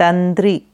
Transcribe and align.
Tandri 0.00 0.69